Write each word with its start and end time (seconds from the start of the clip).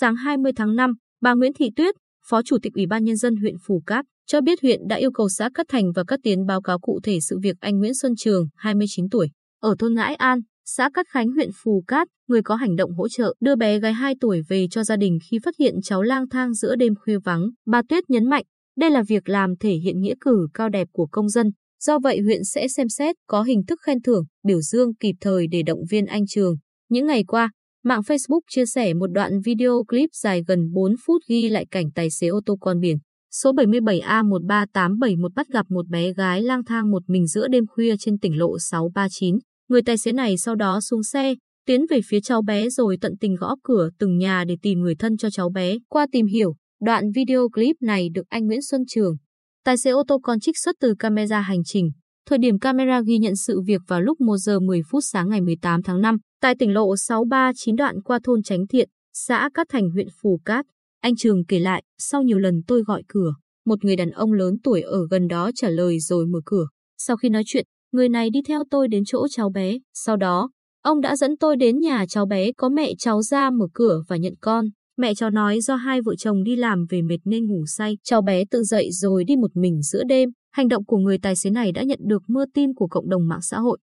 sáng 0.00 0.16
20 0.16 0.52
tháng 0.56 0.76
5, 0.76 0.92
bà 1.20 1.34
Nguyễn 1.34 1.52
Thị 1.52 1.70
Tuyết, 1.76 1.94
Phó 2.28 2.42
Chủ 2.42 2.56
tịch 2.62 2.72
Ủy 2.74 2.86
ban 2.86 3.04
Nhân 3.04 3.16
dân 3.16 3.36
huyện 3.36 3.54
Phù 3.66 3.82
Cát, 3.86 4.04
cho 4.26 4.40
biết 4.40 4.62
huyện 4.62 4.80
đã 4.88 4.96
yêu 4.96 5.10
cầu 5.12 5.28
xã 5.28 5.50
Cát 5.54 5.66
Thành 5.68 5.92
và 5.94 6.04
Cát 6.04 6.20
Tiến 6.22 6.46
báo 6.46 6.62
cáo 6.62 6.78
cụ 6.78 7.00
thể 7.02 7.18
sự 7.20 7.38
việc 7.42 7.56
anh 7.60 7.78
Nguyễn 7.78 7.94
Xuân 7.94 8.12
Trường, 8.16 8.48
29 8.56 9.08
tuổi, 9.08 9.28
ở 9.60 9.74
thôn 9.78 9.94
Ngãi 9.94 10.14
An, 10.14 10.40
xã 10.64 10.90
Cát 10.94 11.06
Khánh 11.08 11.28
huyện 11.28 11.50
Phù 11.62 11.84
Cát, 11.86 12.08
người 12.28 12.42
có 12.42 12.54
hành 12.54 12.76
động 12.76 12.90
hỗ 12.94 13.08
trợ 13.08 13.34
đưa 13.40 13.56
bé 13.56 13.78
gái 13.78 13.92
2 13.92 14.14
tuổi 14.20 14.42
về 14.48 14.66
cho 14.70 14.84
gia 14.84 14.96
đình 14.96 15.18
khi 15.30 15.38
phát 15.44 15.54
hiện 15.58 15.74
cháu 15.82 16.02
lang 16.02 16.28
thang 16.28 16.54
giữa 16.54 16.76
đêm 16.76 16.94
khuya 17.04 17.18
vắng. 17.24 17.48
Bà 17.66 17.82
Tuyết 17.88 18.10
nhấn 18.10 18.30
mạnh, 18.30 18.44
đây 18.76 18.90
là 18.90 19.02
việc 19.08 19.28
làm 19.28 19.56
thể 19.60 19.72
hiện 19.72 20.00
nghĩa 20.00 20.14
cử 20.20 20.46
cao 20.54 20.68
đẹp 20.68 20.88
của 20.92 21.06
công 21.10 21.28
dân. 21.28 21.50
Do 21.80 21.98
vậy 21.98 22.20
huyện 22.20 22.44
sẽ 22.44 22.68
xem 22.68 22.88
xét 22.88 23.16
có 23.26 23.42
hình 23.42 23.62
thức 23.66 23.78
khen 23.82 24.02
thưởng, 24.02 24.24
biểu 24.46 24.60
dương 24.60 24.94
kịp 24.94 25.14
thời 25.20 25.46
để 25.46 25.62
động 25.62 25.80
viên 25.90 26.06
anh 26.06 26.26
Trường. 26.26 26.54
Những 26.88 27.06
ngày 27.06 27.24
qua, 27.24 27.50
mạng 27.84 28.00
Facebook 28.00 28.40
chia 28.50 28.66
sẻ 28.66 28.94
một 28.94 29.06
đoạn 29.06 29.40
video 29.44 29.84
clip 29.88 30.10
dài 30.12 30.42
gần 30.46 30.72
4 30.72 30.94
phút 31.06 31.22
ghi 31.28 31.48
lại 31.48 31.66
cảnh 31.70 31.90
tài 31.94 32.10
xế 32.10 32.26
ô 32.26 32.40
tô 32.46 32.56
con 32.60 32.80
biển. 32.80 32.96
Số 33.42 33.52
77A13871 33.52 35.28
bắt 35.34 35.48
gặp 35.48 35.66
một 35.68 35.88
bé 35.88 36.12
gái 36.12 36.42
lang 36.42 36.64
thang 36.64 36.90
một 36.90 37.02
mình 37.06 37.26
giữa 37.26 37.48
đêm 37.48 37.64
khuya 37.66 37.94
trên 37.98 38.18
tỉnh 38.18 38.38
lộ 38.38 38.58
639. 38.58 39.38
Người 39.68 39.82
tài 39.82 39.98
xế 39.98 40.12
này 40.12 40.36
sau 40.36 40.54
đó 40.54 40.80
xuống 40.80 41.02
xe, 41.02 41.34
tiến 41.66 41.86
về 41.90 42.00
phía 42.08 42.20
cháu 42.20 42.42
bé 42.42 42.68
rồi 42.68 42.96
tận 43.00 43.12
tình 43.20 43.34
gõ 43.34 43.54
cửa 43.62 43.88
từng 43.98 44.18
nhà 44.18 44.44
để 44.44 44.56
tìm 44.62 44.80
người 44.80 44.94
thân 44.94 45.16
cho 45.16 45.30
cháu 45.30 45.50
bé. 45.50 45.76
Qua 45.88 46.06
tìm 46.12 46.26
hiểu, 46.26 46.54
đoạn 46.80 47.04
video 47.14 47.48
clip 47.48 47.76
này 47.80 48.08
được 48.14 48.28
anh 48.28 48.46
Nguyễn 48.46 48.62
Xuân 48.62 48.82
Trường, 48.88 49.16
tài 49.64 49.78
xế 49.78 49.90
ô 49.90 50.02
tô 50.08 50.18
con 50.22 50.40
trích 50.40 50.58
xuất 50.58 50.76
từ 50.80 50.94
camera 50.98 51.40
hành 51.40 51.64
trình. 51.64 51.90
Thời 52.28 52.38
điểm 52.38 52.58
camera 52.58 53.00
ghi 53.06 53.18
nhận 53.18 53.36
sự 53.36 53.60
việc 53.60 53.80
vào 53.86 54.00
lúc 54.00 54.20
1 54.20 54.36
giờ 54.36 54.60
10 54.60 54.80
phút 54.90 55.04
sáng 55.12 55.28
ngày 55.28 55.40
18 55.40 55.82
tháng 55.82 56.00
5, 56.00 56.16
tại 56.40 56.54
tỉnh 56.58 56.72
lộ 56.72 56.96
639 56.96 57.76
đoạn 57.76 58.02
qua 58.02 58.18
thôn 58.24 58.42
Tránh 58.42 58.66
Thiện, 58.66 58.88
xã 59.12 59.50
Cát 59.54 59.66
Thành 59.70 59.90
huyện 59.90 60.06
Phù 60.22 60.40
Cát. 60.44 60.66
Anh 61.00 61.16
Trường 61.16 61.44
kể 61.44 61.58
lại, 61.58 61.82
sau 61.98 62.22
nhiều 62.22 62.38
lần 62.38 62.54
tôi 62.66 62.82
gọi 62.82 63.02
cửa, 63.08 63.34
một 63.66 63.84
người 63.84 63.96
đàn 63.96 64.10
ông 64.10 64.32
lớn 64.32 64.54
tuổi 64.64 64.80
ở 64.80 64.98
gần 65.10 65.28
đó 65.28 65.50
trả 65.54 65.68
lời 65.68 66.00
rồi 66.00 66.26
mở 66.26 66.38
cửa. 66.44 66.66
Sau 66.98 67.16
khi 67.16 67.28
nói 67.28 67.42
chuyện, 67.46 67.64
người 67.92 68.08
này 68.08 68.30
đi 68.30 68.40
theo 68.48 68.62
tôi 68.70 68.88
đến 68.88 69.02
chỗ 69.06 69.26
cháu 69.30 69.50
bé. 69.50 69.78
Sau 69.94 70.16
đó, 70.16 70.50
ông 70.82 71.00
đã 71.00 71.16
dẫn 71.16 71.36
tôi 71.36 71.56
đến 71.56 71.78
nhà 71.78 72.04
cháu 72.08 72.26
bé 72.26 72.52
có 72.52 72.68
mẹ 72.68 72.92
cháu 72.98 73.22
ra 73.22 73.50
mở 73.50 73.66
cửa 73.74 74.02
và 74.08 74.16
nhận 74.16 74.34
con. 74.40 74.64
Mẹ 74.96 75.14
cháu 75.14 75.30
nói 75.30 75.60
do 75.60 75.76
hai 75.76 76.00
vợ 76.02 76.14
chồng 76.16 76.44
đi 76.44 76.56
làm 76.56 76.86
về 76.90 77.02
mệt 77.02 77.18
nên 77.24 77.46
ngủ 77.46 77.64
say. 77.66 77.98
Cháu 78.04 78.22
bé 78.22 78.44
tự 78.50 78.62
dậy 78.62 78.88
rồi 78.92 79.24
đi 79.24 79.36
một 79.36 79.50
mình 79.56 79.82
giữa 79.82 80.02
đêm. 80.08 80.30
Hành 80.50 80.68
động 80.68 80.84
của 80.84 80.98
người 80.98 81.18
tài 81.18 81.36
xế 81.36 81.50
này 81.50 81.72
đã 81.72 81.82
nhận 81.82 81.98
được 82.02 82.22
mưa 82.28 82.44
tin 82.54 82.74
của 82.74 82.86
cộng 82.88 83.08
đồng 83.08 83.28
mạng 83.28 83.42
xã 83.42 83.58
hội. 83.58 83.78